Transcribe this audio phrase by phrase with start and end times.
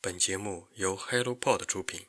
[0.00, 2.02] 本节目由 HelloPod 出品。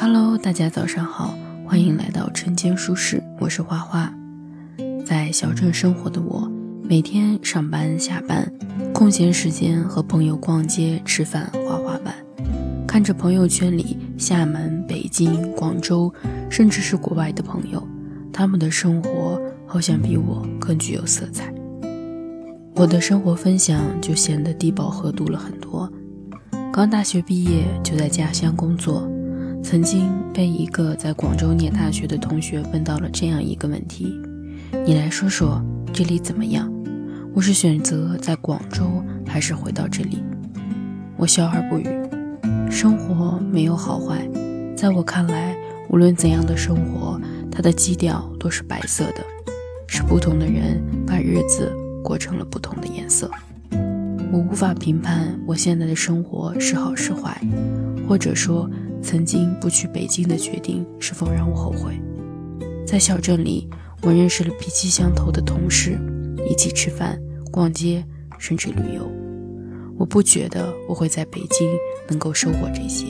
[0.00, 4.12] Hello，大家早上好，欢迎来到晨间书室，我是花花。
[5.06, 6.50] 在小镇生活的我，
[6.84, 8.50] 每天上班下班，
[8.92, 12.14] 空闲时间和朋友逛街、吃饭、滑滑板，
[12.86, 16.12] 看着朋友圈里厦门、北京、广州，
[16.50, 17.82] 甚至是国外的朋友，
[18.32, 21.52] 他们的生活好像比我更具有色彩。
[22.74, 25.90] 我的生活分享就显得低饱和度了很多。
[26.72, 29.08] 刚大学毕业就在家乡工作。
[29.64, 34.12] 曾经被一个在广州念大学的同学问到了这样一个问题
[34.84, 35.62] ：“你来说说
[35.92, 36.68] 这里怎么样？
[37.34, 40.22] 我是选择在广州，还是回到这里？”
[41.16, 41.86] 我笑而不语。
[42.70, 44.28] 生活没有好坏，
[44.76, 45.56] 在我看来，
[45.88, 47.20] 无论怎样的生活，
[47.50, 49.24] 它的基调都是白色的，
[49.86, 51.72] 是不同的人把日子
[52.04, 53.30] 过成了不同的颜色。
[54.32, 57.40] 我无法评判我现在的生活是好是坏，
[58.08, 58.68] 或者说。
[59.04, 62.00] 曾经不去北京的决定是否让我后悔？
[62.86, 63.68] 在小镇里，
[64.02, 65.98] 我认识了脾气相投的同事，
[66.48, 68.04] 一起吃饭、逛街，
[68.38, 69.10] 甚至旅游。
[69.98, 71.70] 我不觉得我会在北京
[72.08, 73.06] 能够收获这些。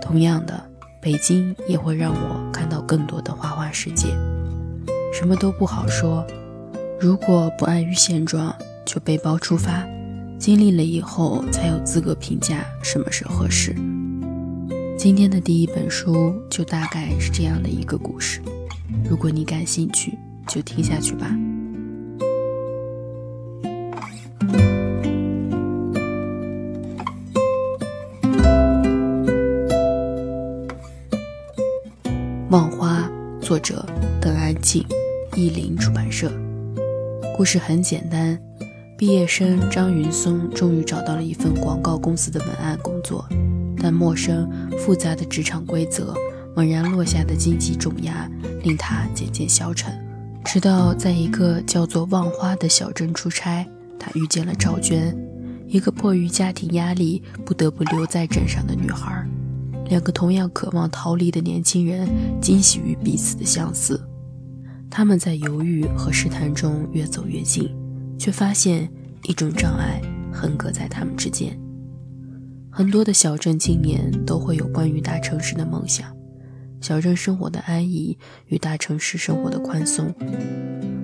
[0.00, 4.08] 同样的，北京也会让我看到更多的花花世界。
[5.12, 6.26] 什么都不好说，
[7.00, 8.54] 如果不安于现状，
[8.84, 9.86] 就背包出发，
[10.38, 13.74] 经历了以后才有资格评价什么是合适。
[14.98, 18.40] 今天的第一本书就大概是这样的一个故事，
[19.08, 21.30] 如果你感兴趣，就听下去吧。
[33.56, 33.86] 《作者
[34.20, 34.84] 邓安庆，
[35.34, 36.30] 译林出版社。
[37.34, 38.38] 故事很简单，
[38.98, 43.26] 毕业生张云松终于找到了一份广告公司的文案工作。
[43.78, 44.46] 但陌生
[44.78, 46.14] 复杂的职场规则，
[46.54, 48.30] 猛然落下的经济重压，
[48.62, 49.90] 令他渐渐消沉。
[50.44, 53.66] 直到在一个叫做望花的小镇出差，
[53.98, 55.16] 他遇见了赵娟，
[55.66, 59.26] 一个迫于家庭压力不得不留在镇上的女孩。
[59.88, 62.08] 两个同样渴望逃离的年轻人，
[62.40, 64.00] 惊喜于彼此的相似。
[64.90, 67.74] 他们在犹豫和试探中越走越近，
[68.18, 68.88] 却发现
[69.24, 70.00] 一种障碍
[70.32, 71.58] 横隔在他们之间。
[72.70, 76.14] 很多的小镇青年都会有关于大城市的梦想，
[76.80, 80.12] 小镇生活的安逸与大城市生活的宽松。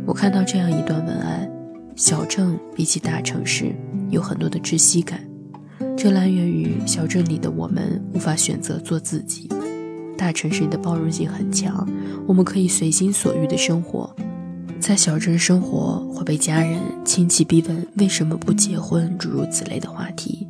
[0.06, 1.50] 我看到这样一段文案：
[1.96, 3.74] 小镇比起大城市
[4.10, 5.20] 有很多的窒息感，
[5.96, 9.48] 这来源于小镇里的我们无法选择做自己，
[10.16, 11.88] 大城市里的包容性很强，
[12.26, 14.14] 我们可以随心所欲的生活。
[14.80, 20.48] 在小镇生活会被家人亲戚逼问为什么不结婚，诸如此类的话题。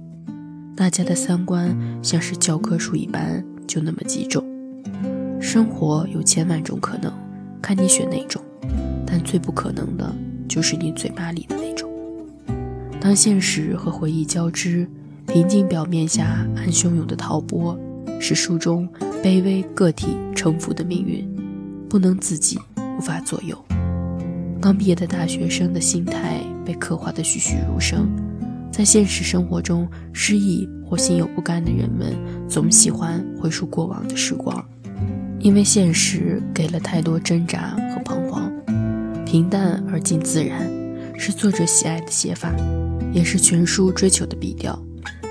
[0.75, 4.42] 大家的三观像是教科书一般，就那么几种。
[5.38, 7.12] 生活有千万种可能，
[7.60, 8.42] 看你选哪种。
[9.06, 10.10] 但最不可能的
[10.48, 11.91] 就是你嘴巴里的那种。
[12.98, 14.88] 当现实和回忆交织，
[15.32, 17.75] 平静表面下暗汹涌的涛波，
[18.20, 18.87] 是书中
[19.25, 21.26] 卑微个体臣服的命运，
[21.88, 22.59] 不能自己，
[22.98, 23.56] 无法左右。
[24.60, 28.10] 刚毕业的大学生的心态被刻画得栩栩如生。
[28.71, 32.15] 在现实生活中，失意或心有不甘的人们
[32.47, 34.62] 总喜欢回溯过往的时光，
[35.38, 38.53] 因为现实给了太多挣扎和彷徨。
[39.25, 40.71] 平淡而近自然，
[41.19, 42.54] 是作者喜爱的写法，
[43.15, 44.78] 也是全书追求的笔调。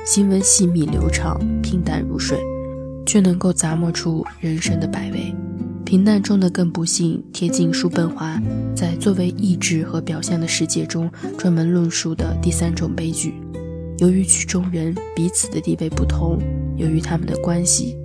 [0.03, 2.39] 行文细密流畅，平淡如水，
[3.06, 5.34] 却能够咂摸出人生的百味。
[5.85, 8.41] 平淡中的更不幸，贴近叔本华
[8.75, 13.35] 在作为意志和表象的世界中专门论述的第三种悲剧。
[13.99, 16.40] 由于曲中人彼此的地位不同，
[16.78, 17.96] 由于他们的关系，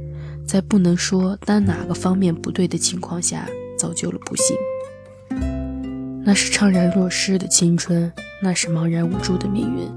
[0.46, 3.48] 在不能说单哪个方面不对的情况下，
[3.78, 4.54] 造就了不幸。
[6.24, 8.12] 那是怅然若失的青春，
[8.42, 9.88] 那是茫然无助的命运，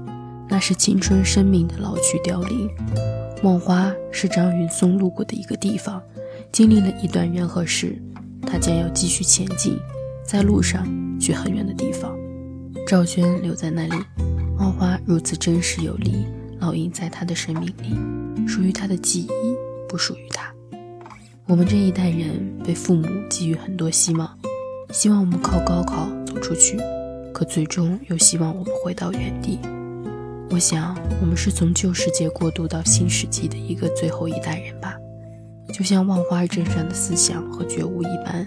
[0.50, 2.68] 那是青春生命的老去凋零。
[3.42, 6.02] 梦花是张云松路过的一个地方。
[6.52, 7.96] 经历了一段人和事，
[8.42, 9.78] 他将要继续前进，
[10.26, 10.84] 在路上
[11.20, 12.12] 去很远的地方。
[12.88, 13.94] 赵娟留在那里，
[14.58, 16.26] 梦花如此真实有力，
[16.60, 19.56] 烙印在他的生命里，属于他的记忆，
[19.88, 20.52] 不属于他。
[21.46, 24.36] 我们这一代人被父母给予很多希望，
[24.90, 26.76] 希望我们靠高考走出去，
[27.32, 29.60] 可最终又希望我们回到原地。
[30.52, 34.96] 我想，我们是从旧世界过渡到新世纪的一个最后一代人吧。
[35.72, 38.44] 就像万花镇上的思想和觉悟一般，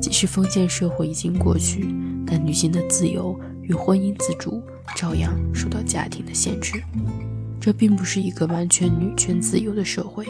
[0.00, 1.94] 即使封建社会已经过去，
[2.26, 4.60] 但女性的自由与婚姻自主
[4.96, 6.82] 照样受到家庭的限制。
[7.60, 10.26] 这并不是一个完全女权自由的社会，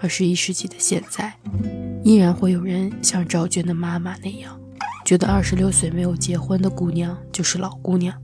[0.00, 1.32] 而是一世纪的现在，
[2.04, 4.60] 依然会有人像赵娟的妈妈那样，
[5.02, 8.14] 觉得二十六岁没有结婚的姑娘就是老姑娘。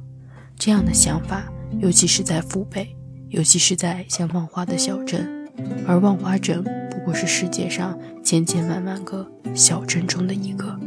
[0.58, 2.96] 这样的想法，尤其是在父辈，
[3.28, 5.48] 尤其是在像万花的小镇，
[5.86, 6.62] 而万花镇。
[6.90, 10.78] 不过是世界上千千万万个小镇中的一个。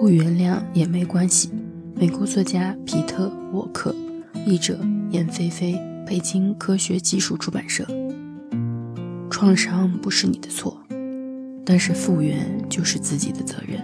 [0.00, 1.50] 不原谅也没关系。
[1.94, 3.94] 美国作家皮特·沃克，
[4.46, 4.78] 译者
[5.10, 7.84] 闫菲菲，北京科学技术出版社。
[9.28, 10.80] 创伤不是你的错，
[11.66, 13.80] 但是复原就是自己的责任。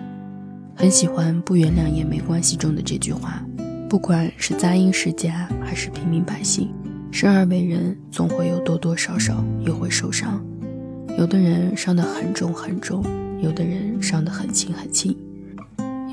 [0.75, 3.44] 很喜欢“不原谅也没关系”中的这句话，
[3.88, 6.70] 不管是杂音世家还是平民百姓，
[7.11, 10.43] 生而为人，总会有多多少少又会受伤。
[11.19, 13.05] 有的人伤得很重很重，
[13.43, 15.14] 有的人伤得很轻很轻，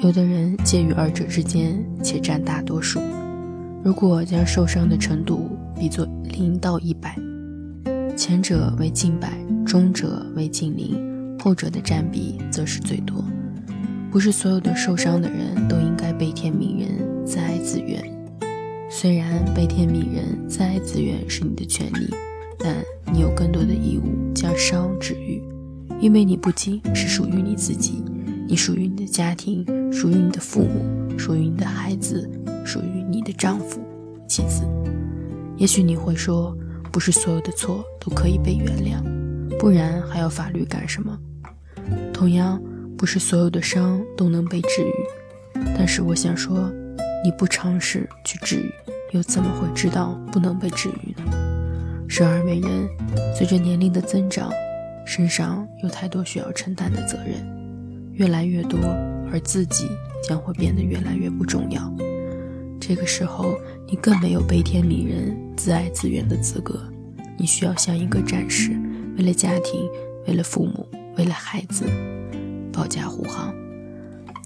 [0.03, 2.99] 有的人介于二者之间，且占大多数。
[3.81, 7.15] 如果将受伤的程度比作零到一百，
[8.17, 11.08] 前者为近百，中者为近零，
[11.39, 13.23] 后者的占比则是最多。
[14.11, 18.03] 不是所有的受伤的人都应该悲天悯人、自哀自怨。
[18.89, 22.09] 虽然悲天悯人、自哀自怨是你的权利，
[22.57, 22.75] 但
[23.13, 25.41] 你有更多的义务将伤治愈，
[25.99, 28.03] 因为你不仅是属于你自己，
[28.47, 29.63] 你属于你的家庭，
[29.93, 32.27] 属于你的父母，属于你的孩子，
[32.65, 33.79] 属于你的丈夫、
[34.27, 34.63] 妻子。
[35.55, 36.57] 也许你会说，
[36.91, 39.03] 不是所有的错都可以被原谅，
[39.57, 41.17] 不然还要法律干什么？
[42.13, 42.61] 同样。
[42.97, 44.93] 不是所有的伤都能被治愈，
[45.73, 46.69] 但是我想说，
[47.23, 48.69] 你不尝试去治愈，
[49.13, 51.31] 又怎么会知道不能被治愈呢？
[52.09, 52.89] 生而为人，
[53.33, 54.51] 随着年龄的增长，
[55.05, 57.35] 身上有太多需要承担的责任，
[58.11, 58.77] 越来越多，
[59.31, 59.87] 而自己
[60.21, 61.89] 将会变得越来越不重要。
[62.81, 63.57] 这个时候，
[63.87, 66.81] 你更没有悲天悯人、自爱自怨的资格，
[67.37, 68.77] 你需要像一个战士，
[69.19, 69.85] 为了家庭，
[70.27, 70.87] 为了父母，
[71.17, 71.83] 为了孩子。
[72.71, 73.53] 保驾护航，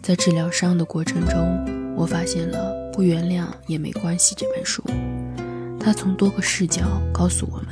[0.01, 4.83] 在治疗伤的过程中，我发现了《不原谅也没关系》这本书。
[5.79, 7.67] 它从多个视角告诉我们，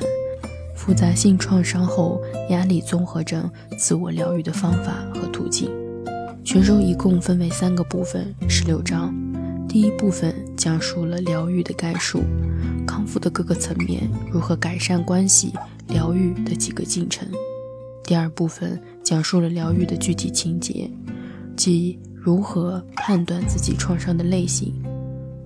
[0.75, 3.49] 复杂性创伤后压力综合症
[3.79, 5.71] 自我疗愈的方法和途径。
[6.43, 9.11] 全书一共分为三个部分，十六章。
[9.67, 12.21] 第一部分讲述了疗愈的概述，
[12.85, 15.51] 康复的各个层面如何改善关系，
[15.91, 17.27] 疗愈的几个进程。
[18.03, 20.89] 第二部分讲述了疗愈的具体情节，
[21.55, 24.73] 即如何判断自己创伤的类型，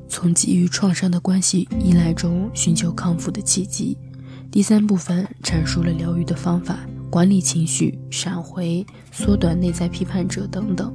[0.08, 3.98] 从基于创伤的关系依赖中寻求康复的契机。
[4.52, 10.94] 第三部分阐述了疗愈的方法，管理情绪、闪回、缩短内在批判者等等。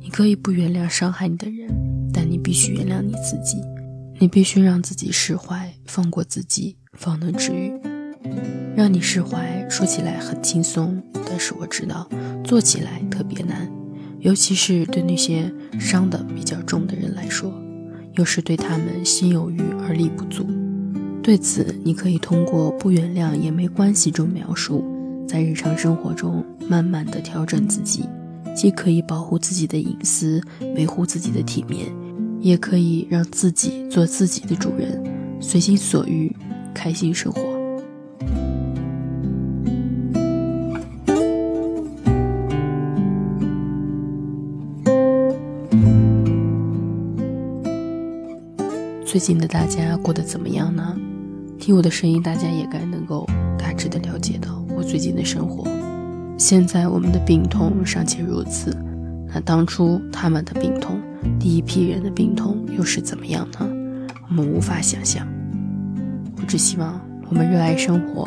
[0.00, 1.68] 你可以不原谅伤害你的人，
[2.12, 3.58] 但你必须原谅你自己。
[4.20, 7.72] 你必须让自己释怀，放过自己，方能治愈。
[8.76, 12.08] 让你释怀，说起来很轻松，但是我知道
[12.42, 13.70] 做起来特别难，
[14.18, 17.52] 尤其是对那些伤得比较重的人来说，
[18.14, 20.44] 又是对他们心有余而力不足。
[21.22, 24.84] 对此，你可以通过“不原谅也没关系”中描述，
[25.28, 28.04] 在日常生活中慢慢的调整自己，
[28.56, 30.42] 既可以保护自己的隐私，
[30.76, 31.86] 维护自己的体面，
[32.40, 35.00] 也可以让自己做自己的主人，
[35.40, 36.34] 随心所欲，
[36.74, 37.43] 开心生活。
[49.14, 50.98] 最近的大家过得怎么样呢？
[51.56, 53.24] 听我的声音，大家也该能够
[53.56, 55.70] 大致的了解到我最近的生活。
[56.36, 58.76] 现在我们的病痛尚且如此，
[59.28, 61.00] 那当初他们的病痛，
[61.38, 63.70] 第一批人的病痛又是怎么样呢？
[64.28, 65.24] 我们无法想象。
[66.38, 68.24] 我只希望我们热爱生活，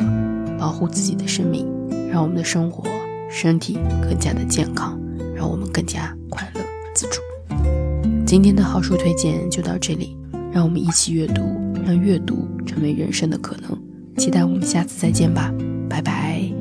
[0.58, 1.68] 保护自己的生命，
[2.10, 2.88] 让我们的生活
[3.30, 4.98] 身体更加的健康，
[5.36, 6.62] 让我们更加快乐
[6.94, 7.20] 自主。
[8.24, 10.16] 今天的好书推荐就到这里。
[10.58, 13.80] 让我们一起阅读，让阅读成为人生的可能。
[14.16, 15.54] 期待我们下次再见吧，
[15.88, 16.57] 拜拜。